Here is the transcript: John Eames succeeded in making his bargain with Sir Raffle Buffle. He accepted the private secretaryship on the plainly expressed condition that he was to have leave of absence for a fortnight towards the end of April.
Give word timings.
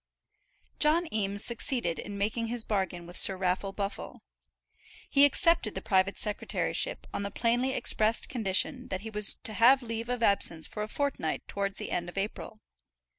John 0.79 1.07
Eames 1.13 1.45
succeeded 1.45 1.99
in 1.99 2.17
making 2.17 2.47
his 2.47 2.63
bargain 2.65 3.05
with 3.05 3.17
Sir 3.19 3.37
Raffle 3.37 3.71
Buffle. 3.71 4.23
He 5.07 5.25
accepted 5.25 5.75
the 5.75 5.81
private 5.83 6.17
secretaryship 6.17 7.05
on 7.13 7.21
the 7.21 7.29
plainly 7.29 7.73
expressed 7.75 8.27
condition 8.27 8.87
that 8.87 9.01
he 9.01 9.11
was 9.11 9.35
to 9.43 9.53
have 9.53 9.83
leave 9.83 10.09
of 10.09 10.23
absence 10.23 10.65
for 10.65 10.81
a 10.81 10.87
fortnight 10.87 11.47
towards 11.47 11.77
the 11.77 11.91
end 11.91 12.09
of 12.09 12.17
April. 12.17 12.59